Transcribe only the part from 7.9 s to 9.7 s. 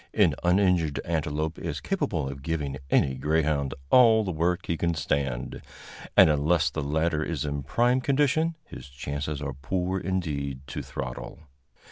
condition his chances are